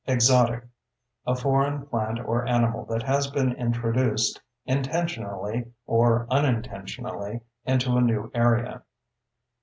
[0.07, 0.65] EXOTIC:
[1.27, 8.31] A foreign plant or animal that has been introduced, intentionally or unintentionally, into a new
[8.33, 8.81] area.